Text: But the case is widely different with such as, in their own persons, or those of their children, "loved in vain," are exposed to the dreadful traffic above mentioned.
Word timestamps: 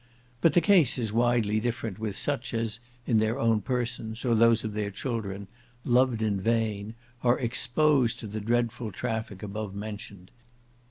But 0.41 0.53
the 0.53 0.61
case 0.61 0.97
is 0.97 1.13
widely 1.13 1.59
different 1.59 1.99
with 1.99 2.17
such 2.17 2.55
as, 2.55 2.79
in 3.05 3.19
their 3.19 3.37
own 3.37 3.61
persons, 3.61 4.25
or 4.25 4.33
those 4.33 4.63
of 4.63 4.73
their 4.73 4.89
children, 4.89 5.47
"loved 5.85 6.23
in 6.23 6.41
vain," 6.41 6.95
are 7.21 7.37
exposed 7.37 8.17
to 8.21 8.25
the 8.25 8.41
dreadful 8.41 8.91
traffic 8.91 9.43
above 9.43 9.75
mentioned. 9.75 10.31